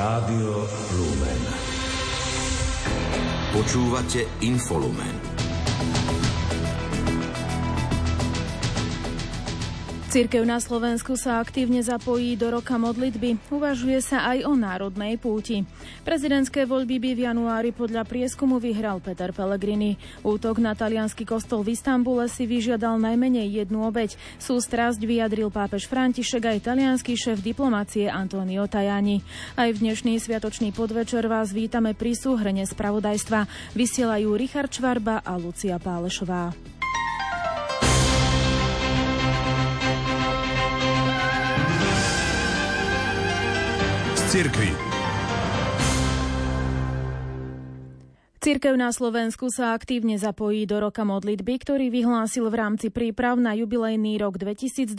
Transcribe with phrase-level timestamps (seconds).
[0.00, 0.64] Rádio
[0.96, 1.42] Lumen.
[3.52, 5.12] Počúvate Infolumen.
[10.08, 13.52] Cirkev na Slovensku sa aktívne zapojí do roka modlitby.
[13.52, 15.68] Uvažuje sa aj o národnej púti.
[16.00, 20.00] Prezidentské voľby by v januári podľa prieskumu vyhral Peter Pellegrini.
[20.24, 24.16] Útok na talianský kostol v Istambule si vyžiadal najmenej jednu obeď.
[24.40, 29.20] Sústrasť vyjadril pápež František aj talianský šéf diplomácie Antonio Tajani.
[29.54, 33.46] Aj v dnešný sviatočný podvečer vás vítame pri súhrne spravodajstva.
[33.76, 36.52] Vysielajú Richard Čvarba a Lucia Pálešová.
[44.30, 44.89] cirkvi.
[48.40, 53.52] Cirkev na Slovensku sa aktívne zapojí do roka modlitby, ktorý vyhlásil v rámci príprav na
[53.52, 54.96] jubilejný rok 2025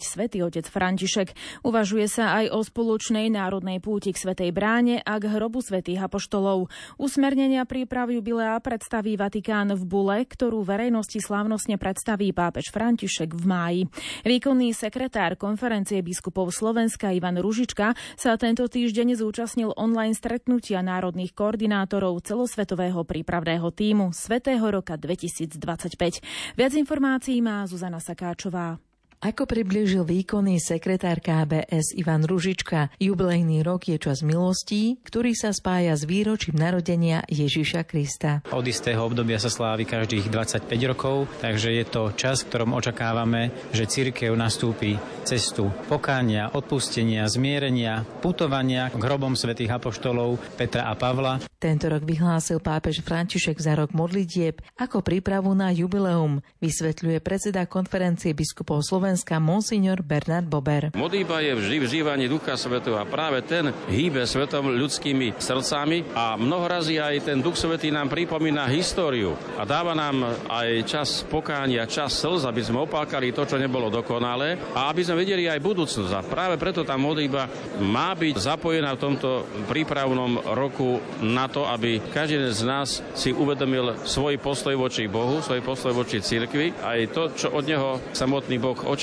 [0.00, 1.36] svätý otec František.
[1.68, 6.72] Uvažuje sa aj o spoločnej národnej púti k Svetej bráne a k hrobu svätých apoštolov.
[6.96, 13.80] Usmernenia príprav jubilea predstaví Vatikán v Bule, ktorú verejnosti slávnostne predstaví pápež František v máji.
[14.24, 22.24] Výkonný sekretár konferencie biskupov Slovenska Ivan Ružička sa tento týždeň zúčastnil online stretnutia národných koordinátorov
[22.24, 26.22] celosvetového svetového prípravného týmu Svetého roka 2025.
[26.54, 28.78] Viac informácií má Zuzana Sakáčová.
[29.18, 35.98] Ako priblížil výkonný sekretár KBS Ivan Ružička, jubilejný rok je čas milostí, ktorý sa spája
[35.98, 38.46] s výročím narodenia Ježiša Krista.
[38.54, 43.50] Od istého obdobia sa slávi každých 25 rokov, takže je to čas, v ktorom očakávame,
[43.74, 44.94] že církev nastúpi
[45.26, 51.42] cestu pokánia, odpustenia, zmierenia, putovania k hrobom svätých apoštolov Petra a Pavla.
[51.58, 58.30] Tento rok vyhlásil pápež František za rok modlitieb ako prípravu na jubileum, vysvetľuje predseda konferencie
[58.30, 60.92] biskupov Slovenska Slovenska monsignor Bernard Bober.
[60.92, 66.36] Modlíba je vždy v žívaní Ducha Svetého a práve ten hýbe svetom ľudskými srdcami a
[66.36, 72.20] mnohorazí aj ten Duch Svetý nám pripomína históriu a dáva nám aj čas pokánia, čas
[72.20, 76.12] slz, aby sme opákali to, čo nebolo dokonalé a aby sme vedeli aj budúcnosť.
[76.12, 77.48] A práve preto tá modlíba
[77.80, 84.04] má byť zapojená v tomto prípravnom roku na to, aby každý z nás si uvedomil
[84.04, 88.76] svoj postoj voči Bohu, svoj postoj voči cirkvi, aj to, čo od neho samotný Boh
[88.76, 88.96] očakáva.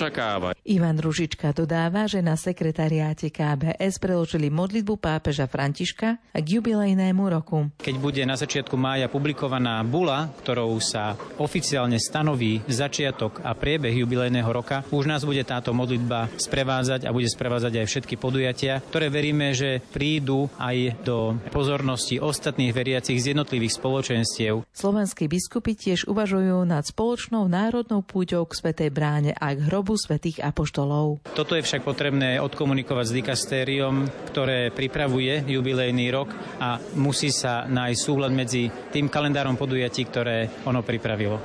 [0.67, 7.71] Ivan Ružička dodáva, že na sekretariáte KBS preložili modlitbu pápeža Františka k jubilejnému roku.
[7.79, 14.51] Keď bude na začiatku mája publikovaná bula, ktorou sa oficiálne stanoví začiatok a priebeh jubilejného
[14.51, 19.55] roka, už nás bude táto modlitba sprevádzať a bude sprevádzať aj všetky podujatia, ktoré veríme,
[19.55, 24.67] že prídu aj do pozornosti ostatných veriacich z jednotlivých spoločenstiev.
[24.75, 30.41] Slovenskí biskupy tiež uvažujú nad spoločnou národnou púťou k Svetej bráne a k hrobu svätých
[30.41, 31.21] apoštolov.
[31.37, 38.01] Toto je však potrebné odkomunikovať s dikastériom, ktoré pripravuje jubilejný rok a musí sa nájsť
[38.01, 41.37] súhľad medzi tým kalendárom podujatí, ktoré ono pripravilo.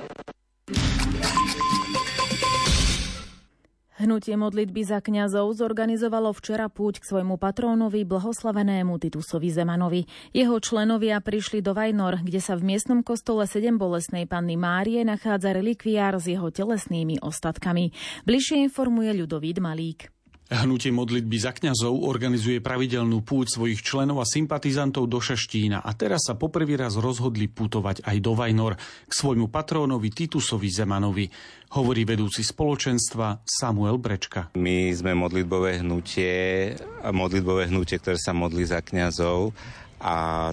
[4.00, 10.09] Hnutie modlitby za kňazov zorganizovalo včera púť k svojmu patrónovi blahoslavenému Titusovi Zemanovi.
[10.33, 15.53] Jeho členovia prišli do Vajnor, kde sa v miestnom kostole sedem bolesnej panny Márie nachádza
[15.53, 17.93] relikviár s jeho telesnými ostatkami.
[18.25, 20.19] Bližšie informuje Ľudovít Malík.
[20.50, 26.27] Hnutie modlitby za kňazov organizuje pravidelnú púť svojich členov a sympatizantov do Šaštína a teraz
[26.27, 28.75] sa poprvý raz rozhodli putovať aj do Vajnor
[29.06, 31.31] k svojmu patrónovi Titusovi Zemanovi,
[31.78, 34.50] hovorí vedúci spoločenstva Samuel Brečka.
[34.59, 36.75] My sme modlitbové hnutie,
[37.06, 39.55] modlitbové hnutie, ktoré sa modlí za kňazov
[40.03, 40.50] a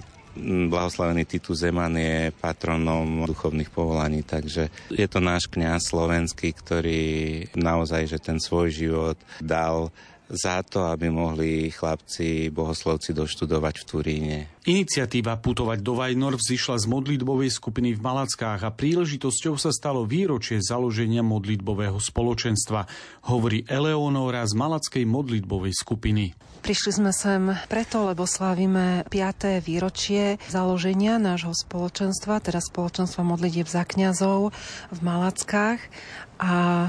[0.70, 7.02] Blahoslavený Titus Zeman je patronom duchovných povolaní, takže je to náš kňaz slovenský, ktorý
[7.58, 9.90] naozaj, že ten svoj život dal
[10.28, 14.38] za to, aby mohli chlapci bohoslovci doštudovať v Turíne.
[14.68, 20.60] Iniciatíva putovať do Vajnor vzýšla z modlitbovej skupiny v Malackách a príležitosťou sa stalo výročie
[20.60, 22.84] založenia modlitbového spoločenstva,
[23.32, 26.36] hovorí Eleonora z Malackej modlitbovej skupiny.
[26.58, 29.62] Prišli sme sem preto, lebo slávime 5.
[29.62, 34.50] výročie založenia nášho spoločenstva, teda spoločenstva modlitieb za kňazov
[34.90, 35.78] v Malackách
[36.38, 36.88] a e,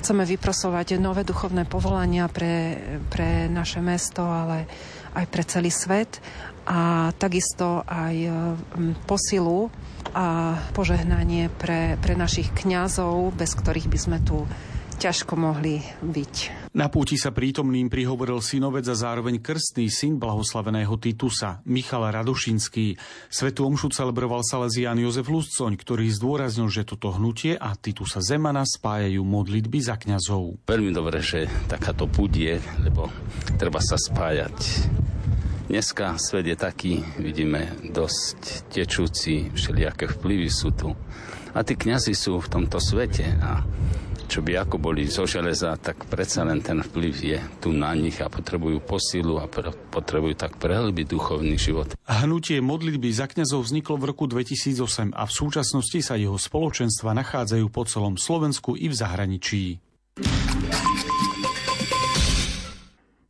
[0.00, 2.80] chceme vyprosovať nové duchovné povolania pre,
[3.12, 4.64] pre naše mesto, ale
[5.12, 6.20] aj pre celý svet
[6.64, 8.30] a takisto aj e,
[9.04, 9.68] posilu
[10.16, 14.48] a požehnanie pre, pre našich kňazov, bez ktorých by sme tu
[15.00, 16.34] ťažko mohli byť.
[16.76, 23.00] Na púti sa prítomným prihovoril synovec a zároveň krstný syn blahoslaveného Titusa, Michal Radošinský.
[23.32, 29.24] Svetu omšu celebroval Salesián Jozef Luscoň, ktorý zdôraznil, že toto hnutie a Titusa Zemana spájajú
[29.24, 30.68] modlitby za kňazov.
[30.68, 32.54] Veľmi dobre, že takáto púť je,
[32.84, 33.08] lebo
[33.56, 34.54] treba sa spájať
[35.70, 40.98] Dneska svet je taký, vidíme, dosť tečúci, všelijaké vplyvy sú tu.
[41.54, 43.62] A tí kňazi sú v tomto svete a
[44.30, 48.22] čo by ako boli zo železa, tak predsa len ten vplyv je tu na nich
[48.22, 49.50] a potrebujú posilu a
[49.90, 51.98] potrebujú tak prehlbiť duchovný život.
[52.06, 57.66] Hnutie modlitby za kňazov vzniklo v roku 2008 a v súčasnosti sa jeho spoločenstva nachádzajú
[57.74, 59.64] po celom Slovensku i v zahraničí.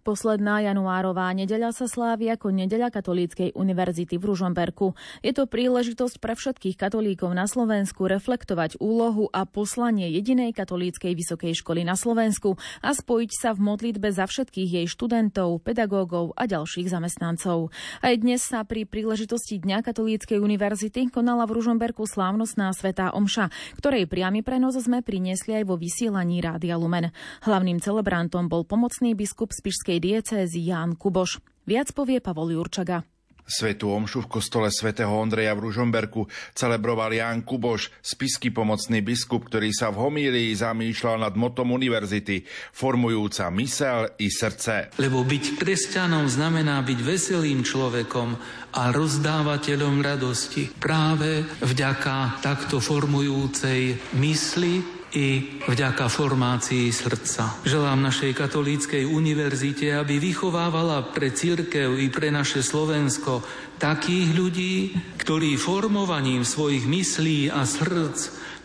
[0.01, 4.97] Posledná januárová nedeľa sa slávi ako nedeľa Katolíckej univerzity v Ružomberku.
[5.21, 11.53] Je to príležitosť pre všetkých katolíkov na Slovensku reflektovať úlohu a poslanie jedinej katolíckej vysokej
[11.53, 16.89] školy na Slovensku a spojiť sa v modlitbe za všetkých jej študentov, pedagógov a ďalších
[16.89, 17.69] zamestnancov.
[18.01, 24.09] Aj dnes sa pri príležitosti Dňa Katolíckej univerzity konala v Ružomberku slávnostná svetá omša, ktorej
[24.09, 27.13] priamy prenos sme priniesli aj vo vysielaní Rádia Lumen.
[27.45, 31.43] Hlavným celebrantom bol pomocný biskup Spišskej Košickej diecézy Ján Kuboš.
[31.67, 33.03] Viac povie Pavol Jurčaga.
[33.43, 39.75] Svetu omšu v kostole svätého Ondreja v Ružomberku celebroval Ján Kuboš, spisky pomocný biskup, ktorý
[39.75, 44.95] sa v homílii zamýšľal nad motom univerzity, formujúca mysel i srdce.
[45.03, 48.39] Lebo byť kresťanom znamená byť veselým človekom
[48.79, 50.71] a rozdávateľom radosti.
[50.79, 57.59] Práve vďaka takto formujúcej mysli i vďaka formácii srdca.
[57.67, 63.43] Želám našej katolíckej univerzite, aby vychovávala pre církev i pre naše Slovensko
[63.83, 64.75] takých ľudí,
[65.19, 68.19] ktorí formovaním svojich myslí a srdc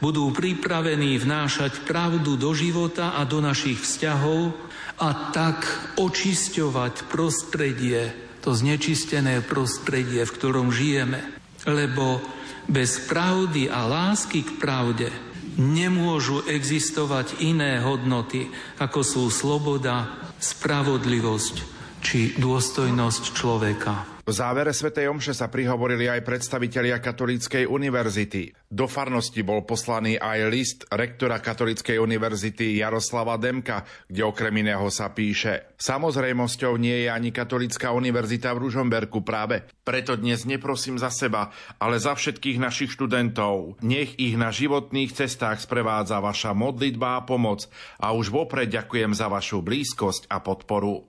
[0.03, 4.53] budú pripravení vnášať pravdu do života a do našich vzťahov
[5.01, 5.65] a tak
[5.97, 8.13] očisťovať prostredie,
[8.45, 11.25] to znečistené prostredie, v ktorom žijeme.
[11.65, 12.21] Lebo
[12.69, 15.24] bez pravdy a lásky k pravde
[15.59, 20.07] nemôžu existovať iné hodnoty, ako sú sloboda,
[20.39, 21.55] spravodlivosť
[21.99, 24.14] či dôstojnosť človeka.
[24.25, 28.57] V závere svätej Omše sa prihovorili aj predstavitelia Katolíckej univerzity.
[28.65, 35.13] Do farnosti bol poslaný aj list rektora Katolíckej univerzity Jaroslava Demka, kde okrem iného sa
[35.13, 39.69] píše Samozrejmosťou nie je ani Katolícka univerzita v Ružomberku práve.
[39.85, 43.77] Preto dnes neprosím za seba, ale za všetkých našich študentov.
[43.85, 47.69] Nech ich na životných cestách sprevádza vaša modlitba a pomoc
[48.01, 51.05] a už vopred ďakujem za vašu blízkosť a podporu.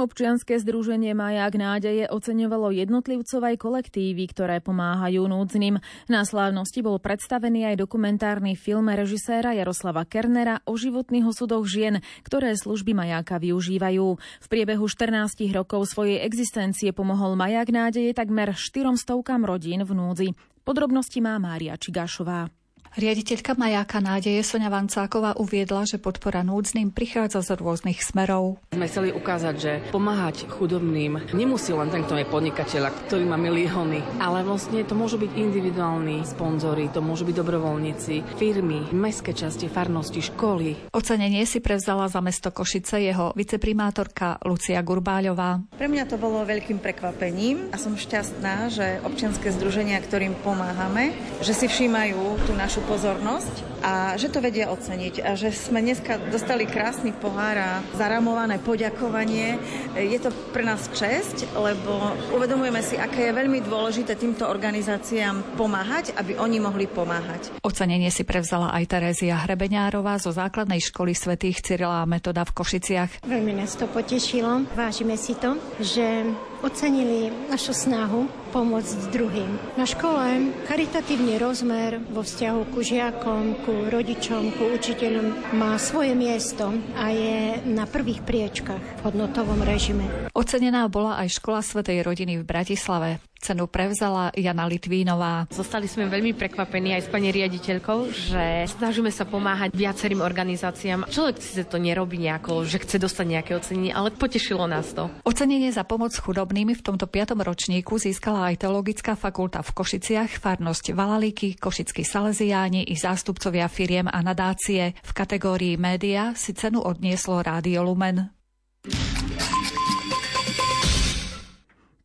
[0.00, 5.76] Občianske združenie Maják nádeje oceňovalo jednotlivcov aj kolektívy, ktoré pomáhajú núdznym.
[6.08, 12.56] Na slávnosti bol predstavený aj dokumentárny film režiséra Jaroslava Kernera o životných osudoch žien, ktoré
[12.56, 14.06] služby Majáka využívajú.
[14.16, 19.04] V priebehu 14 rokov svojej existencie pomohol Maják nádeje takmer 400
[19.44, 20.28] rodín v núdzi.
[20.64, 22.59] Podrobnosti má Mária Čigášová.
[22.90, 28.58] Riaditeľka majáka nádeje Sonia Vancáková uviedla, že podpora núdznym prichádza z rôznych smerov.
[28.74, 34.02] Sme chceli ukázať, že pomáhať chudobným nemusí len ten, kto je podnikateľ, ktorý má milióny,
[34.18, 40.18] ale vlastne to môžu byť individuálni sponzori, to môžu byť dobrovoľníci, firmy, mestské časti, farnosti,
[40.26, 40.90] školy.
[40.90, 45.62] Ocenenie si prevzala za mesto Košice jeho viceprimátorka Lucia Gurbáľová.
[45.78, 51.54] Pre mňa to bolo veľkým prekvapením a som šťastná, že občianske združenia, ktorým pomáhame, že
[51.54, 56.16] si všímajú tú našu našu pozornosť a že to vedia oceniť a že sme dneska
[56.32, 59.60] dostali krásny pohár a zaramované poďakovanie.
[59.96, 61.92] Je to pre nás česť, lebo
[62.36, 67.52] uvedomujeme si, aké je veľmi dôležité týmto organizáciám pomáhať, aby oni mohli pomáhať.
[67.64, 73.24] Ocenenie si prevzala aj Terézia Hrebeňárová zo základnej školy svätých Cyrila a Metoda v Košiciach.
[73.28, 74.64] Veľmi nás to potešilo.
[74.76, 76.24] Vážime si to, že
[76.60, 79.50] ocenili našu snahu pomôcť druhým.
[79.78, 86.74] Na škole charitatívny rozmer vo vzťahu ku žiakom, ku rodičom, ku učiteľom má svoje miesto
[86.98, 90.04] a je na prvých priečkach v hodnotovom režime.
[90.34, 93.29] Ocenená bola aj škola Svetej rodiny v Bratislave.
[93.40, 95.48] Cenu prevzala Jana Litvínová.
[95.48, 101.08] Zostali sme veľmi prekvapení aj s pani riaditeľkou, že snažíme sa pomáhať viacerým organizáciám.
[101.08, 105.08] Človek si to nerobí nejako, že chce dostať nejaké ocenenie, ale potešilo nás to.
[105.24, 110.92] Ocenenie za pomoc chudobnými v tomto piatom ročníku získala aj Teologická fakulta v Košiciach, farnosť
[110.92, 114.92] Valalíky, Košickí Salesiáni i zástupcovia firiem a nadácie.
[115.00, 118.28] V kategórii média si cenu odnieslo Rádio Lumen.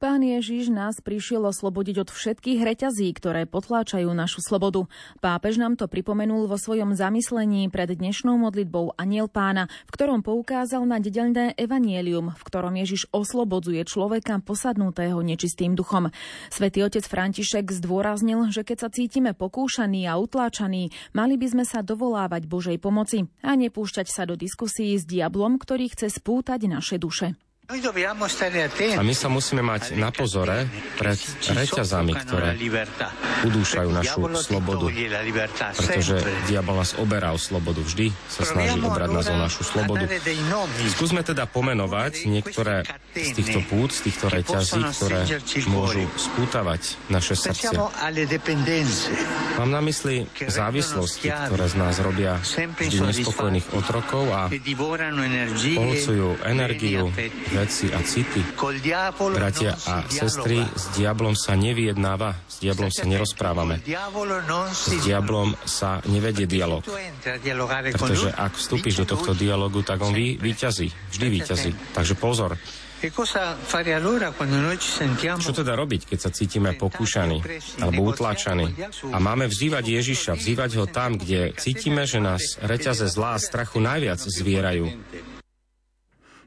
[0.05, 4.85] Pán Ježiš nás prišiel oslobodiť od všetkých reťazí, ktoré potláčajú našu slobodu.
[5.17, 10.85] Pápež nám to pripomenul vo svojom zamyslení pred dnešnou modlitbou Aniel pána, v ktorom poukázal
[10.85, 16.13] na dedelné evanielium, v ktorom Ježiš oslobodzuje človeka posadnutého nečistým duchom.
[16.53, 21.81] Svetý otec František zdôraznil, že keď sa cítime pokúšaní a utláčaní, mali by sme sa
[21.81, 27.33] dovolávať Božej pomoci a nepúšťať sa do diskusí s diablom, ktorý chce spútať naše duše.
[27.65, 30.69] A my sa musíme mať na pozore
[31.01, 31.17] pred
[31.49, 32.53] reťazami, ktoré
[33.41, 34.85] udúšajú našu slobodu.
[35.73, 37.81] Pretože diabol nás oberá o slobodu.
[37.81, 40.05] Vždy sa snaží obrať nás o našu slobodu.
[40.93, 42.85] Skúsme teda pomenovať niektoré
[43.17, 45.25] z týchto pút, z týchto reťazí, ktoré
[45.65, 47.73] môžu spútavať naše srdce.
[49.57, 54.53] Mám na mysli závislosti, ktoré z nás robia vždy nespokojných otrokov a
[55.73, 57.09] polcujú energiu,
[57.55, 58.41] veci a city.
[59.31, 63.79] Bratia a sestry, s diablom sa nevyjednáva, s diablom sa nerozprávame.
[64.75, 66.83] S diablom sa nevedie dialog.
[67.95, 71.71] Pretože ak vstúpiš do tohto dialogu, tak on vy, výťazí, vždy výťazí.
[71.95, 72.59] Takže pozor,
[75.35, 77.37] čo teda robiť, keď sa cítime pokúšaní
[77.83, 78.71] alebo utláčaní
[79.13, 83.83] a máme vzývať Ježiša, vzývať ho tam, kde cítime, že nás reťaze zlá a strachu
[83.83, 84.89] najviac zvierajú.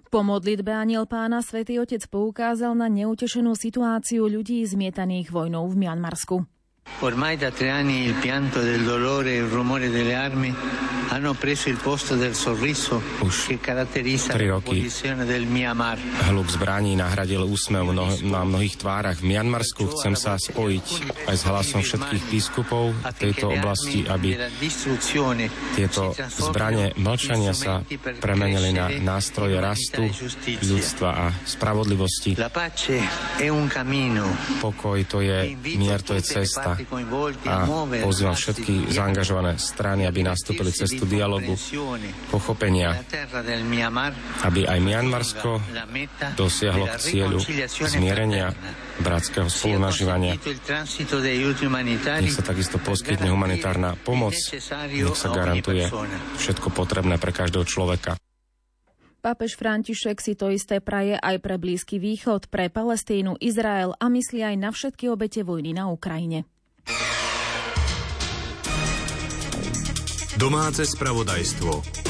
[0.09, 6.49] Po modlitbe aniel pána svätý Otec poukázal na neutešenú situáciu ľudí zmietaných vojnou v Mianmarsku.
[7.01, 10.51] Ormai da tre anni il pianto del dolore e il rumore delle armi
[11.11, 15.99] hanno preso il posto del sorriso Už che caratterizza la posizione del Myanmar.
[16.29, 19.19] Hluk zbraní nahradil úsmev mno, na mnohých tvárach.
[19.23, 20.87] V Mianmarsku chcem sa spojiť
[21.27, 24.37] aj s hlasom všetkých biskupov tejto oblasti, aby
[25.75, 27.83] tieto zbranie mlčania sa
[28.21, 30.07] premenili na nástroje rastu
[30.67, 32.37] ľudstva a spravodlivosti.
[34.61, 36.78] Pokoj to je, mier to je cesta.
[37.49, 37.67] A
[38.05, 41.59] pozývam všetky zaangažované strany, aby nastúpili cestu dialogu,
[42.31, 43.03] pochopenia,
[44.47, 45.59] aby aj Mianmarsko
[46.39, 47.39] dosiahlo k cieľu
[47.89, 48.55] zmierenia
[49.03, 50.39] bratského spolunažívania.
[52.19, 55.87] Nech sa takisto poskytne humanitárna pomoc, nech sa garantuje
[56.39, 58.19] všetko potrebné pre každého človeka.
[59.19, 64.47] Pápež František si to isté praje aj pre Blízky východ, pre Palestínu, Izrael a myslí
[64.47, 66.47] aj na všetky obete vojny na Ukrajine.
[70.39, 72.08] Domáce spravodajstvo.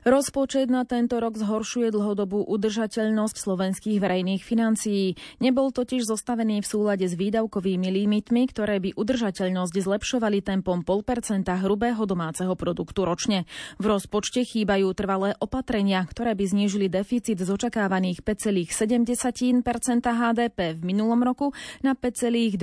[0.00, 5.20] Rozpočet na tento rok zhoršuje dlhodobú udržateľnosť slovenských verejných financií.
[5.44, 12.02] Nebol totiž zostavený v súlade s výdavkovými limitmi, ktoré by udržateľnosť zlepšovali tempom 0,5 hrubého
[12.08, 13.44] domáceho produktu ročne.
[13.76, 19.60] V rozpočte chýbajú trvalé opatrenia, ktoré by znížili deficit z očakávaných 5,7%
[20.00, 21.52] HDP v minulom roku
[21.84, 22.56] na 5,2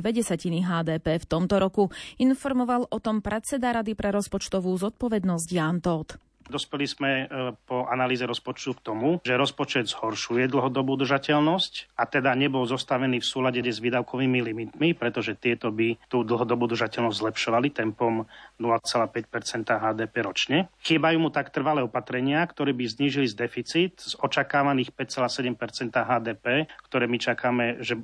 [0.65, 1.94] HDP v tomto roku.
[2.17, 6.27] Informoval o tom predseda Rady pre rozpočtovú zodpovednosť Jan Todt.
[6.48, 7.25] Dospeli sme e,
[7.68, 13.27] po analýze rozpočtu k tomu, že rozpočet zhoršuje dlhodobú udržateľnosť a teda nebol zostavený v
[13.27, 18.24] súlade s výdavkovými limitmi, pretože tieto by tú dlhodobú udržateľnosť zlepšovali tempom
[18.63, 19.27] 0,5%
[19.68, 20.58] HDP ročne.
[20.88, 27.12] Chýbajú mu tak trvalé opatrenia, ktoré by znížili z deficit z očakávaných 5,7% HDP, ktoré
[27.12, 28.01] my čakáme, že e,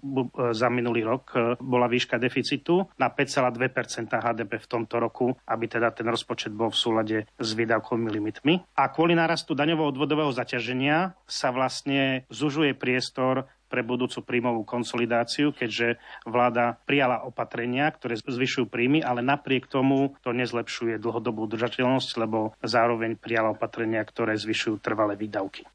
[0.51, 5.95] za minulý rok e, bola výška deficitu na 5,2% HDP v tomto roku, aby teda
[5.95, 11.53] ten rozpočet bol v súlade s výdavkovými limitmi limitmi a kvôli nárastu daňovo-odvodového zaťaženia sa
[11.53, 19.21] vlastne zužuje priestor pre budúcu príjmovú konsolidáciu, keďže vláda prijala opatrenia, ktoré zvyšujú príjmy, ale
[19.25, 25.65] napriek tomu to nezlepšuje dlhodobú udržateľnosť, lebo zároveň prijala opatrenia, ktoré zvyšujú trvalé výdavky.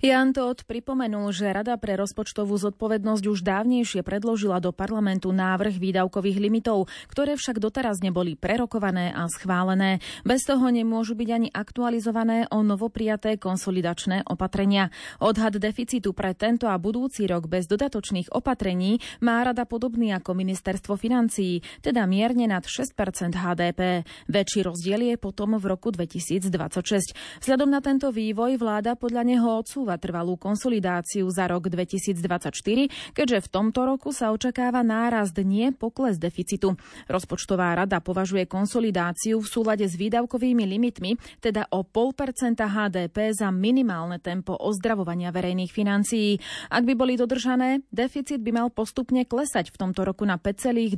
[0.00, 6.38] Jan Todt pripomenul, že Rada pre rozpočtovú zodpovednosť už dávnejšie predložila do parlamentu návrh výdavkových
[6.40, 10.00] limitov, ktoré však doteraz neboli prerokované a schválené.
[10.24, 14.90] Bez toho nemôžu byť ani aktualizované o novoprijaté konsolidačné opatrenia.
[15.20, 20.96] Odhad deficitu pre tento a budúci rok bez dodatočných opatrení má Rada podobný ako ministerstvo
[20.96, 24.06] financií, teda mierne nad 6% HDP.
[24.30, 27.44] Väčší rozdiel je potom v roku 2026.
[27.44, 32.54] Vzhľadom na tento vývoj vláda podľa neho odsúva trvalú konsolidáciu za rok 2024,
[33.12, 36.78] keďže v tomto roku sa očakáva nárast, nie pokles deficitu.
[37.10, 44.22] Rozpočtová rada považuje konsolidáciu v súlade s výdavkovými limitmi, teda o 0,5% HDP za minimálne
[44.22, 46.38] tempo ozdravovania verejných financií.
[46.70, 50.94] Ak by boli dodržané, deficit by mal postupne klesať v tomto roku na 5,2%,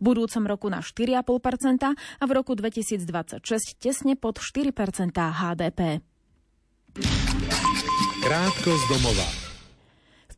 [0.00, 4.72] v budúcom roku na 4,5% a v roku 2026 tesne pod 4%
[5.14, 6.13] HDP.
[8.22, 9.43] Krátko z domova.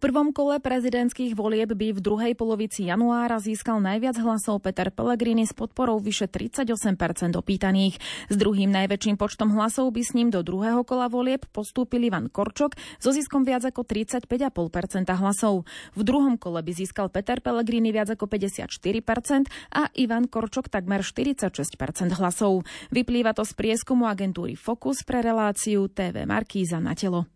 [0.06, 5.50] Prvom kole prezidentských volieb by v druhej polovici januára získal najviac hlasov Peter Pellegrini s
[5.50, 7.98] podporou vyše 38% opýtaných.
[8.30, 12.78] S druhým najväčším počtom hlasov by s ním do druhého kola volieb postúpil Ivan Korčok
[13.02, 15.66] so ziskom viac ako 35,5% hlasov.
[15.98, 21.50] V druhom kole by získal Peter Pellegrini viac ako 54% a Ivan Korčok takmer 46%
[22.14, 22.62] hlasov.
[22.94, 27.35] Vyplýva to z prieskumu agentúry Focus pre reláciu TV Markíza na telo.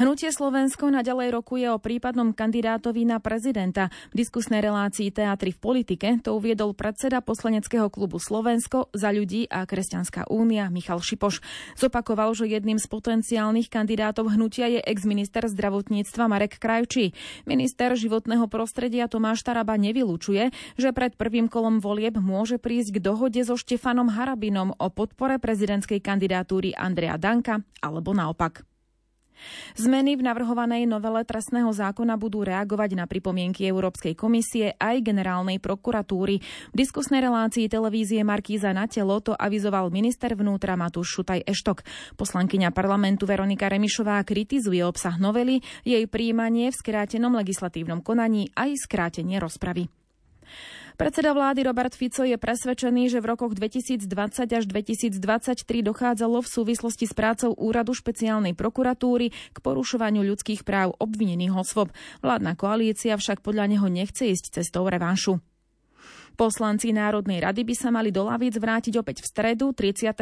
[0.00, 3.92] Hnutie Slovensko naďalej rokuje o prípadnom kandidátovi na prezidenta.
[4.10, 9.68] V diskusnej relácii Teatry v politike to uviedol predseda poslaneckého klubu Slovensko za ľudí a
[9.68, 11.44] Kresťanská únia Michal Šipoš.
[11.76, 17.12] Zopakoval, že jedným z potenciálnych kandidátov hnutia je ex-minister zdravotníctva Marek Krajčí.
[17.44, 20.50] Minister životného prostredia Tomáš Taraba nevylučuje,
[20.80, 26.00] že pred prvým kolom volieb môže prísť k dohode so Štefanom Harabinom o podpore prezidentskej
[26.00, 28.71] kandidatúry Andreja Danka alebo naopak.
[29.74, 36.40] Zmeny v navrhovanej novele trestného zákona budú reagovať na pripomienky Európskej komisie aj generálnej prokuratúry.
[36.70, 41.84] V diskusnej relácii televízie Markíza na telo to avizoval minister vnútra Matúš Šutaj Eštok.
[42.20, 49.40] Poslankyňa parlamentu Veronika Remišová kritizuje obsah novely, jej príjmanie v skrátenom legislatívnom konaní aj skrátenie
[49.40, 50.01] rozpravy.
[50.96, 54.04] Predseda vlády Robert Fico je presvedčený, že v rokoch 2020
[54.52, 61.54] až 2023 dochádzalo v súvislosti s prácou úradu špeciálnej prokuratúry k porušovaniu ľudských práv obvinených
[61.56, 61.88] osôb.
[62.20, 65.40] Vládna koalícia však podľa neho nechce ísť cestou revanšu.
[66.36, 70.14] Poslanci Národnej rady by sa mali do lavíc vrátiť opäť v stredu 31.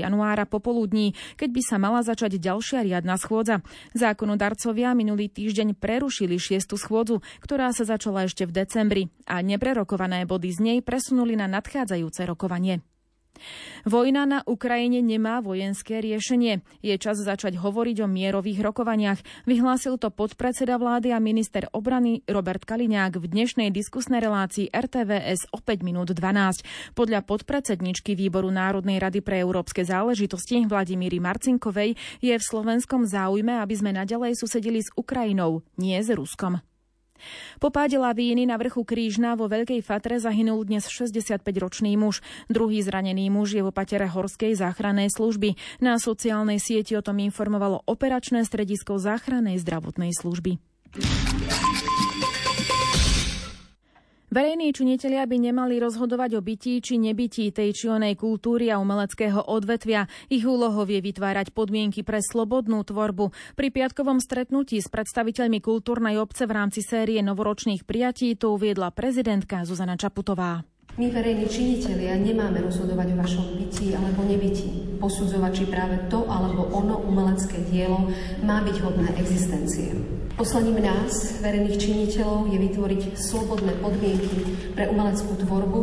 [0.00, 3.64] januára popoludní, keď by sa mala začať ďalšia riadna schôdza.
[3.96, 10.50] Zákonodarcovia minulý týždeň prerušili šiestu schôdzu, ktorá sa začala ešte v decembri a neprerokované body
[10.52, 12.95] z nej presunuli na nadchádzajúce rokovanie.
[13.86, 16.64] Vojna na Ukrajine nemá vojenské riešenie.
[16.82, 19.20] Je čas začať hovoriť o mierových rokovaniach.
[19.46, 25.62] Vyhlásil to podpredseda vlády a minister obrany Robert Kaliňák v dnešnej diskusnej relácii RTVS o
[25.62, 26.96] 5 minút 12.
[26.98, 33.74] Podľa podpredsedničky Výboru Národnej rady pre európske záležitosti Vladimíry Marcinkovej je v slovenskom záujme, aby
[33.74, 36.60] sme nadalej susedili s Ukrajinou, nie s Ruskom.
[37.62, 42.24] Po páde lavíny na vrchu Krížna vo Veľkej Fatre zahynul dnes 65-ročný muž.
[42.48, 45.54] Druhý zranený muž je v opatere Horskej záchrannej služby.
[45.84, 50.56] Na sociálnej sieti o tom informovalo operačné stredisko záchrannej zdravotnej služby.
[54.36, 59.40] Verejní činitelia by nemali rozhodovať o bytí či nebytí tej či onej kultúry a umeleckého
[59.48, 60.12] odvetvia.
[60.28, 63.32] Ich úlohou je vytvárať podmienky pre slobodnú tvorbu.
[63.56, 69.64] Pri piatkovom stretnutí s predstaviteľmi kultúrnej obce v rámci série novoročných prijatí to uviedla prezidentka
[69.64, 70.75] Zuzana Čaputová.
[70.94, 76.70] My, verejní činitelia, nemáme rozhodovať o vašom byti alebo nebyti, posudzovať, či práve to alebo
[76.70, 78.06] ono umelecké dielo
[78.46, 79.92] má byť hodné existencie.
[80.38, 84.36] Poslaním nás, verejných činiteľov, je vytvoriť slobodné podmienky
[84.72, 85.80] pre umeleckú tvorbu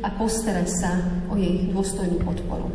[0.00, 0.92] a postarať sa
[1.28, 2.68] o jej dôstojnú podporu.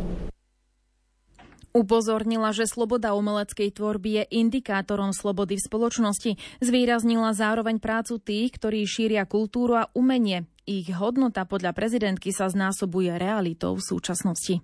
[1.76, 6.30] Upozornila, že sloboda umeleckej tvorby je indikátorom slobody v spoločnosti.
[6.64, 13.14] Zvýraznila zároveň prácu tých, ktorí šíria kultúru a umenie, ich hodnota podľa prezidentky sa znásobuje
[13.14, 14.58] realitou v súčasnosti.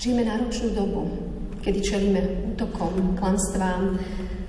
[0.00, 1.06] Žijeme náročnú dobu,
[1.60, 2.20] kedy čelíme
[2.56, 4.00] útokom, klanstvám,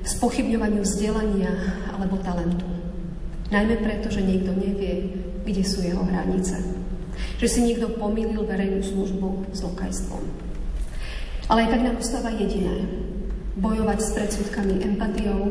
[0.07, 1.51] spochybňovaniu vzdelania
[1.91, 2.65] alebo talentu.
[3.51, 6.57] Najmä preto, že niekto nevie, kde sú jeho hranice.
[7.37, 10.23] Že si niekto pomýlil verejnú službu s lokajstvom.
[11.51, 12.89] Ale aj tak nám ostáva jediné.
[13.61, 15.45] Bojovať s predsudkami empatiou,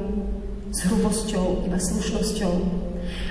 [0.74, 2.52] s hrubosťou, iba slušnosťou,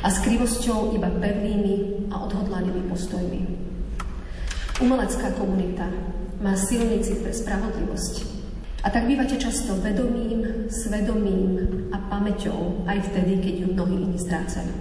[0.01, 3.41] a s krivosťou iba pevnými a odhodlanými postojmi.
[4.81, 5.85] Umelecká komunita
[6.41, 8.33] má silný cit pre spravodlivosť.
[8.83, 11.55] A tak bývate často vedomým, svedomým
[11.95, 14.75] a pamäťou aj vtedy, keď ju mnohí iní strácajú.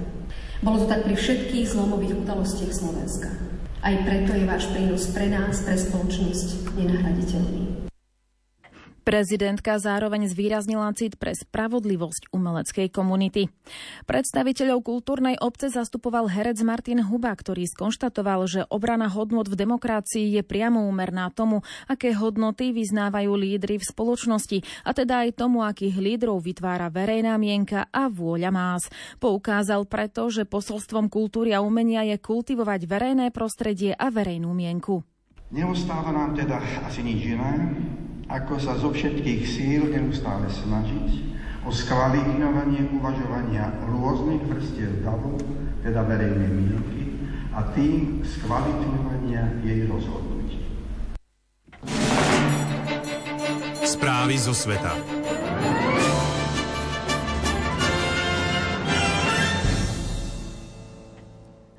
[0.62, 3.31] Bolo to tak pri všetkých zlomových udalostiach Slovenska.
[3.83, 7.71] Aj preto je váš prínos pre nás, pre spoločnosť nenahraditeľný.
[9.02, 13.50] Prezidentka zároveň zvýraznila cit pre spravodlivosť umeleckej komunity.
[14.06, 20.42] Predstaviteľov kultúrnej obce zastupoval herec Martin Huba, ktorý skonštatoval, že obrana hodnot v demokracii je
[20.46, 26.38] priamo úmerná tomu, aké hodnoty vyznávajú lídry v spoločnosti, a teda aj tomu, akých lídrov
[26.38, 28.86] vytvára verejná mienka a vôľa más.
[29.18, 35.02] Poukázal preto, že posolstvom kultúry a umenia je kultivovať verejné prostredie a verejnú mienku.
[35.50, 37.52] Neostáva nám teda asi nič iné,
[38.28, 41.08] ako sa zo všetkých síl neustále snažiť
[41.62, 45.38] o skvalitňovanie uvažovania rôznych vrstiev davu,
[45.82, 47.02] teda verejnej mienky,
[47.54, 50.58] a tým skvalitňovania jej rozhodnutí.
[53.87, 54.96] Správy zo sveta.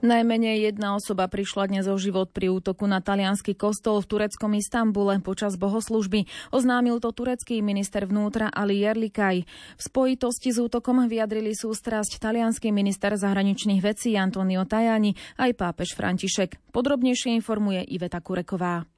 [0.04, 5.16] Najmenej jedna osoba prišla dnes o život pri útoku na talianský kostol v tureckom Istambule
[5.24, 6.28] počas bohoslužby.
[6.52, 9.48] Oznámil to turecký minister vnútra Ali Jerlikaj.
[9.48, 16.76] V spojitosti s útokom vyjadrili sústrasť talianský minister zahraničných vecí Antonio Tajani aj pápež František.
[16.76, 18.93] Podrobnejšie informuje Iveta Kureková.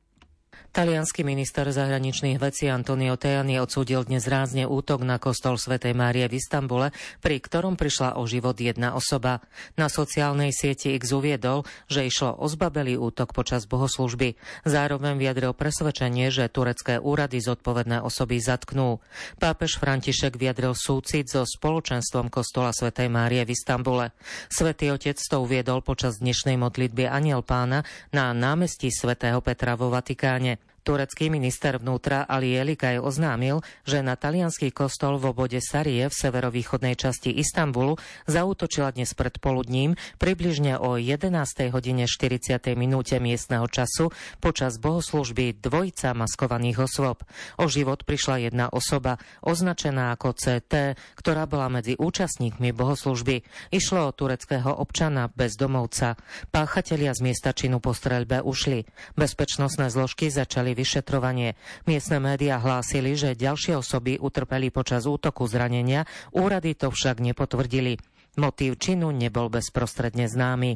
[0.75, 6.35] Talianský minister zahraničných vecí Antonio Tajani odsúdil dnes rázne útok na kostol svätej Márie v
[6.35, 6.91] Istambule,
[7.23, 9.39] pri ktorom prišla o život jedna osoba.
[9.79, 14.35] Na sociálnej sieti X uviedol, že išlo o zbabelý útok počas bohoslužby.
[14.67, 18.99] Zároveň vyjadril presvedčenie, že turecké úrady zodpovedné osoby zatknú.
[19.39, 24.11] Pápež František vyjadril súcit so spoločenstvom kostola svätej Márie v Istambule.
[24.51, 30.64] Svetý otec to uviedol počas dnešnej modlitby Aniel pána na námestí svätého Petra vo Vatikáne.
[30.85, 36.93] Turecký minister vnútra Ali Elikaj oznámil, že na talianský kostol v obode Sarie v severovýchodnej
[36.93, 37.97] časti Istanbulu
[38.29, 41.73] zautočila dnes pred poludním približne o 11.
[41.73, 42.77] hodine 40.
[42.77, 47.25] minúte miestneho času počas bohoslužby dvojica maskovaných osôb.
[47.57, 53.41] O život prišla jedna osoba, označená ako CT, ktorá bola medzi účastníkmi bohoslužby.
[53.73, 56.13] Išlo o tureckého občana bez domovca.
[56.53, 58.85] Páchatelia z miesta činu po streľbe ušli.
[59.17, 61.55] Bezpečnostné zložky začali vyšetrovanie.
[61.87, 66.03] Miestne médiá hlásili, že ďalšie osoby utrpeli počas útoku zranenia,
[66.35, 67.97] úrady to však nepotvrdili.
[68.35, 70.75] Motív činu nebol bezprostredne známy.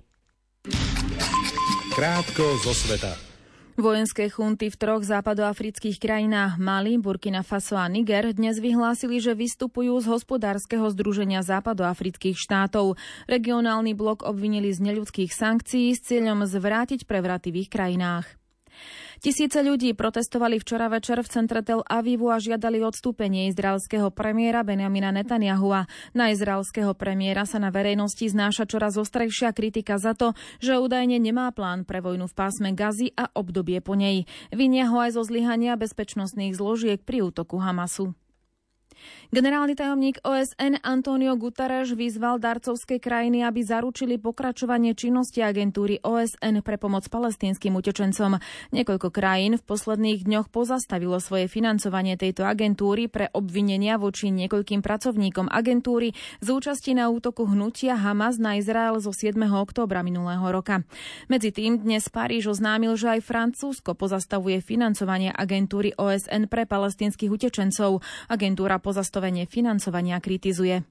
[1.91, 3.29] Krátko zo sveta.
[3.79, 9.99] Vojenské chunty v troch západoafrických krajinách Mali, Burkina Faso a Niger dnes vyhlásili, že vystupujú
[10.03, 12.99] z hospodárskeho združenia západoafrických štátov.
[13.27, 18.38] Regionálny blok obvinili z neľudských sankcií s cieľom zvrátiť prevraty v ich krajinách.
[19.19, 25.12] Tisíce ľudí protestovali včera večer v centre Tel Avivu a žiadali odstúpenie izraelského premiéra Benjamina
[25.12, 25.91] Netanyahua.
[26.15, 31.51] Na izraelského premiéra sa na verejnosti znáša čoraz ostrejšia kritika za to, že údajne nemá
[31.51, 34.23] plán pre vojnu v pásme Gazy a obdobie po nej.
[34.55, 38.15] Vinia ho aj zo zlyhania bezpečnostných zložiek pri útoku Hamasu.
[39.29, 46.81] Generálny tajomník OSN Antonio Guterres vyzval darcovské krajiny, aby zaručili pokračovanie činnosti agentúry OSN pre
[46.81, 48.41] pomoc palestínskym utečencom.
[48.73, 55.45] Niekoľko krajín v posledných dňoch pozastavilo svoje financovanie tejto agentúry pre obvinenia voči niekoľkým pracovníkom
[55.53, 59.38] agentúry z účasti na útoku hnutia Hamas na Izrael zo 7.
[59.45, 60.81] októbra minulého roka.
[61.29, 68.01] Medzi tým dnes Paríž oznámil, že aj Francúzsko pozastavuje financovanie agentúry OSN pre palestínskych utečencov.
[68.25, 70.82] Agentúra pozastavenie financovania kritizuje.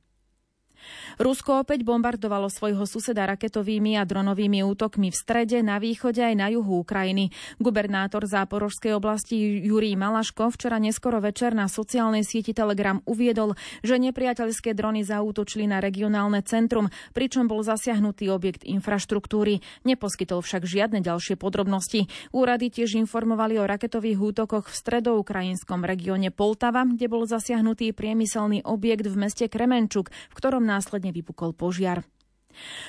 [1.19, 6.47] Rusko opäť bombardovalo svojho suseda raketovými a dronovými útokmi v strede, na východe aj na
[6.49, 7.35] juhu Ukrajiny.
[7.59, 14.79] Gubernátor záporožskej oblasti Jurij Malaško včera neskoro večer na sociálnej sieti Telegram uviedol, že nepriateľské
[14.79, 19.59] drony zaútočili na regionálne centrum, pričom bol zasiahnutý objekt infraštruktúry.
[19.83, 22.07] Neposkytol však žiadne ďalšie podrobnosti.
[22.31, 29.11] Úrady tiež informovali o raketových útokoch v stredoukrajinskom regióne Poltava, kde bol zasiahnutý priemyselný objekt
[29.11, 32.05] v meste Kremenčuk, v ktorom následne vypukol požiar.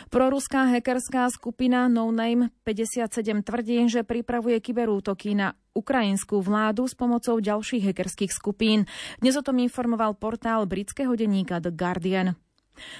[0.10, 7.38] Proruská hackerská skupina No Name 57 tvrdí, že pripravuje kyberútoky na ukrajinskú vládu s pomocou
[7.38, 8.89] ďalších hackerských skupín.
[9.22, 12.36] Dnes o tom informoval portál britského denníka The Guardian.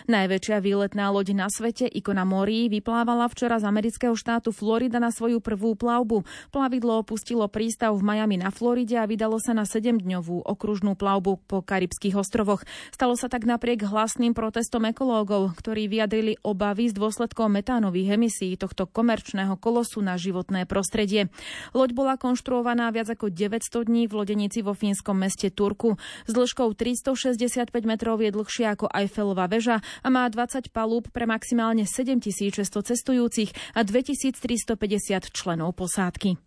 [0.08, 5.44] Najväčšia výletná loď na svete, Ikona Morí, vyplávala včera z amerického štátu Florida na svoju
[5.44, 6.26] prvú plavbu.
[6.50, 11.62] Plavidlo opustilo prístav v Miami na Floride a vydalo sa na 7-dňovú okružnú plavbu po
[11.62, 12.66] Karibských ostrovoch.
[12.90, 18.90] Stalo sa tak napriek hlasným protestom ekológov, ktorí vyjadrili obavy z dôsledkov metánových emisí tohto
[18.90, 21.30] komerčného kolosu na životné prostredie.
[21.78, 26.00] Loď bola konštruovaná viac ako 900 dní v lodenici vo fínskom meste Turku.
[26.26, 31.30] S dĺžkou 365 metrov je dlhšia ako Eiffelová väža väža a má 20 palúb pre
[31.30, 36.42] maximálne 7600 cestujúcich a 2350 členov posádky.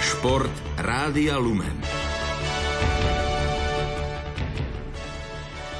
[0.00, 1.99] Šport Rádia Lumen.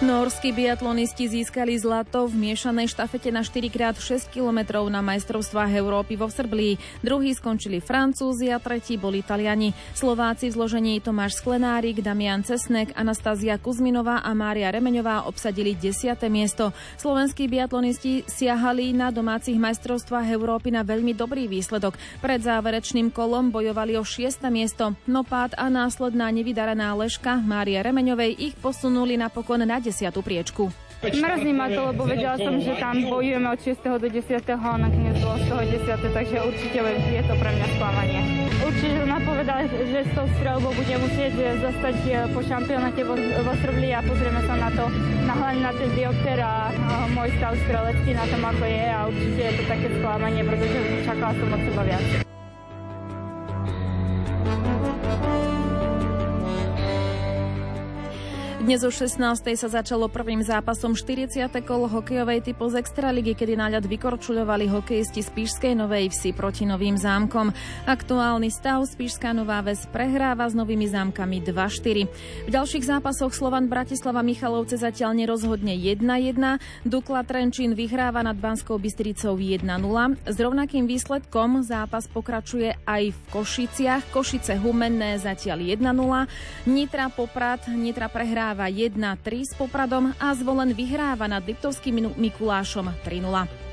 [0.00, 7.04] Norskí biatlonisti získali zlato v miešanej štafete na 4x6 km na majstrovstvách Európy vo Srblii.
[7.04, 9.76] Druhí skončili Francúzi a tretí boli Taliani.
[9.92, 16.16] Slováci v zložení Tomáš Sklenárik, Damian Cesnek, Anastázia Kuzminová a Mária Remeňová obsadili 10.
[16.32, 16.72] miesto.
[16.96, 22.00] Slovenskí biatlonisti siahali na domácich majstrovstvách Európy na veľmi dobrý výsledok.
[22.24, 24.48] Pred záverečným kolom bojovali o 6.
[24.48, 24.96] miesto.
[25.04, 29.89] No pád a následná nevydarená ležka Mária Remeňovej ich posunuli napokon na 10.
[30.22, 30.70] priečku.
[31.00, 33.80] Mrzí ma to, lebo vedela som, že tam bojujeme od 6.
[33.80, 34.36] do 10.
[34.52, 35.96] a nakoniec bolo z toho 10.
[36.12, 38.20] takže určite je to pre mňa sklamanie.
[38.60, 41.32] Určite som povedala, že s tou strelbou bude musieť
[41.64, 44.84] zostať eh, po šampionáte vo, vo Srbli a pozrieme sa na to,
[45.24, 48.98] na hlavne na ten diopter a, a môj stav strelecký na tom, ako je a
[49.08, 52.06] určite je to také sklamanie, pretože čakala som od seba viac.
[58.70, 59.18] Dnes o 16.
[59.58, 61.42] sa začalo prvým zápasom 40.
[61.66, 66.70] kolo hokejovej typu z Extraligy, kedy na ľad vykorčuľovali hokejisti z Píšskej Novej Vsi proti
[66.70, 67.50] Novým zámkom.
[67.90, 72.46] Aktuálny stav Spíšská Nová Ves prehráva s Novými zámkami 2-4.
[72.46, 79.34] V ďalších zápasoch Slovan Bratislava Michalovce zatiaľ nerozhodne 1-1, Dukla Trenčín vyhráva nad Banskou Bystricou
[79.34, 79.66] 1-0.
[80.30, 84.14] S rovnakým výsledkom zápas pokračuje aj v Košiciach.
[84.14, 86.70] Košice Humenné zatiaľ 1-0.
[86.70, 93.69] Nitra Poprad, Nitra prehráva vyhráva 1-3 s Popradom a zvolen vyhráva nad Liptovským Mikulášom 3-0.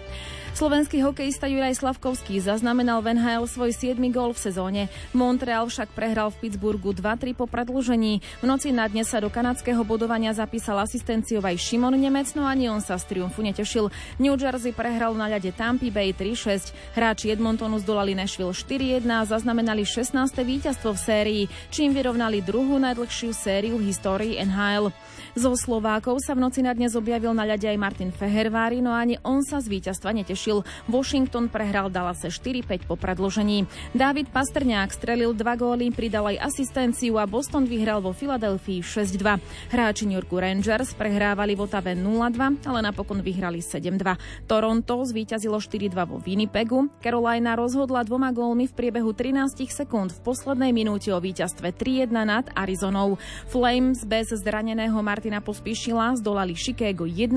[0.58, 3.94] Slovenský hokejista Juraj Slavkovský zaznamenal v NHL svoj 7.
[4.10, 4.82] gól v sezóne.
[5.14, 8.26] Montreal však prehral v Pittsburghu 2-3 po predlžení.
[8.42, 12.74] V noci na dnes sa do kanadského bodovania zapísal asistenciou aj Šimon Nemec, no ani
[12.74, 13.94] on sa z triumfu netešil.
[14.18, 16.74] New Jersey prehral na ľade Tampa Bay 3-6.
[16.98, 20.18] Hráči Edmontonu zdolali Nashville 4-1 a zaznamenali 16.
[20.42, 24.90] víťazstvo v sérii, čím vyrovnali druhú najdlhšiu sériu v histórii NHL.
[25.38, 29.22] Zo Slovákov sa v noci na dnes objavil na ľade aj Martin Fehervári, no ani
[29.22, 30.47] on sa z víťazstva netešil.
[30.88, 33.68] Washington prehral Dallase 4-5 po predložení.
[33.92, 39.74] David Pastrňák strelil dva góly, pridal aj asistenciu a Boston vyhral vo Filadelfii 6-2.
[39.74, 44.48] Hráči New Yorku Rangers prehrávali v Otave 0-2, ale napokon vyhrali 7-2.
[44.48, 46.88] Toronto zvíťazilo 4-2 vo Winnipegu.
[47.02, 52.46] Carolina rozhodla dvoma gólmi v priebehu 13 sekúnd v poslednej minúte o víťazstve 3-1 nad
[52.54, 53.18] Arizonou.
[53.50, 57.34] Flames bez zraneného Martina Pospíšila zdolali Chicago 1-0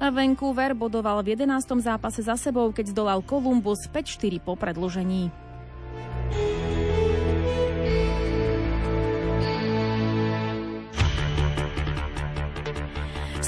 [0.00, 1.84] a Vancouver bodoval v 11.
[1.84, 5.28] zápase za sebou, keď zdolal Columbus 5-4 po predložení.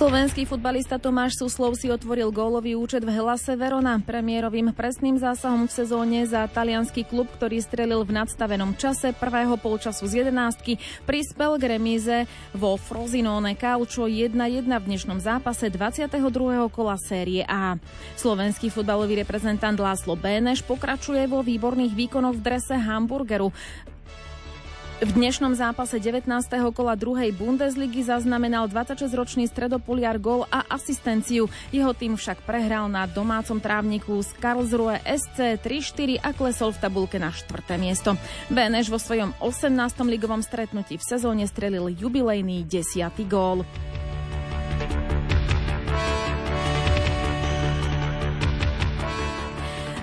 [0.03, 4.03] Slovenský futbalista Tomáš Suslov si otvoril gólový účet v Helase Verona.
[4.03, 10.11] Premiérovým presným zásahom v sezóne za talianský klub, ktorý strelil v nadstavenom čase prvého polčasu
[10.11, 16.19] z jedenáctky, prispel k remíze vo Frozinone Calcio 1-1 v dnešnom zápase 22.
[16.75, 17.79] kola série A.
[18.19, 23.55] Slovenský futbalový reprezentant Láslo Béneš pokračuje vo výborných výkonoch v drese Hamburgeru.
[25.03, 26.31] V dnešnom zápase 19.
[26.71, 31.51] kola druhej Bundesligy zaznamenal 26-ročný stredopoliar gol a asistenciu.
[31.75, 37.19] Jeho tým však prehral na domácom trávniku z Karlsruhe SC 3-4 a klesol v tabulke
[37.19, 37.51] na 4.
[37.83, 38.15] miesto.
[38.47, 39.75] Beneš vo svojom 18.
[40.07, 43.11] ligovom stretnutí v sezóne strelil jubilejný 10.
[43.27, 43.67] gól.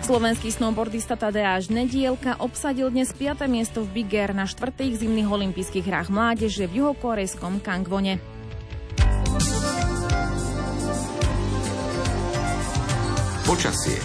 [0.09, 3.45] Slovenský snowboardista Tadeáš Nedielka obsadil dnes 5.
[3.45, 8.17] miesto v Big Air na štvrtých zimných olympijských hrách mládeže v juhokorejskom Kangvone.
[13.45, 14.01] Počasie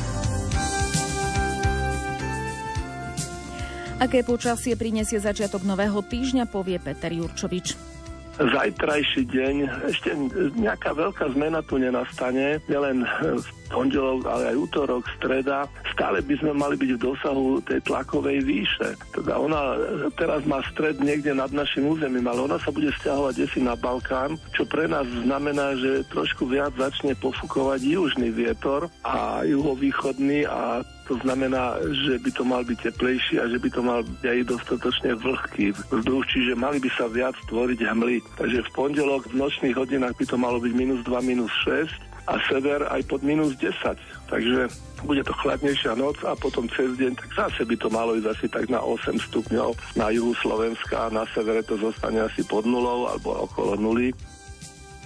[3.97, 7.94] Aké počasie prinesie začiatok nového týždňa, povie Peter Jurčovič
[8.39, 9.55] zajtrajší deň
[9.91, 10.11] ešte
[10.59, 15.67] nejaká veľká zmena tu nenastane, nielen v pondelok, ale aj útorok, streda.
[15.95, 18.95] Stále by sme mali byť v dosahu tej tlakovej výše.
[19.15, 19.79] Teda ona
[20.19, 24.39] teraz má stred niekde nad našim územím, ale ona sa bude stiahovať desi na Balkán,
[24.55, 31.21] čo pre nás znamená, že trošku viac začne pofúkovať južný vietor a juhovýchodný a to
[31.21, 35.11] znamená, že by to mal byť teplejší a že by to mal byť aj dostatočne
[35.21, 38.25] vlhký vzduch, čiže mali by sa viac tvoriť hmly.
[38.41, 42.41] Takže v pondelok v nočných hodinách by to malo byť minus 2, minus 6 a
[42.49, 44.01] sever aj pod minus 10.
[44.33, 44.73] Takže
[45.05, 48.47] bude to chladnejšia noc a potom cez deň, tak zase by to malo ísť asi
[48.49, 53.13] tak na 8 stupňov na juhu Slovenska a na severe to zostane asi pod nulou
[53.13, 54.17] alebo okolo nuly.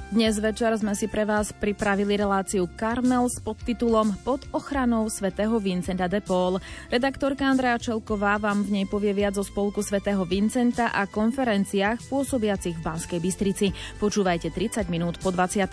[0.09, 6.09] Dnes večer sme si pre vás pripravili reláciu Karmel s podtitulom Pod ochranou svätého Vincenta
[6.09, 6.65] de Paul.
[6.89, 12.81] Redaktorka Andrea Čelková vám v nej povie viac o spolku svätého Vincenta a konferenciách pôsobiacich
[12.81, 13.67] v Banskej Bystrici.
[14.01, 15.69] Počúvajte 30 minút po 20.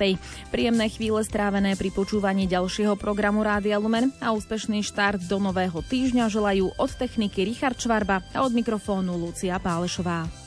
[0.51, 6.27] Príjemné chvíle strávené pri počúvaní ďalšieho programu Rádia Lumen a úspešný štart do nového týždňa
[6.27, 10.44] želajú od techniky Richard Čvarba a od mikrofónu Lucia Pálešová.